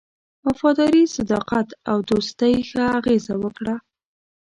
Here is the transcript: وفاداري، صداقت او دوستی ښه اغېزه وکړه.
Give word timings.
وفاداري، 0.45 1.03
صداقت 1.15 1.67
او 1.89 1.97
دوستی 2.09 2.53
ښه 2.69 2.83
اغېزه 2.97 3.33
وکړه. 3.43 3.75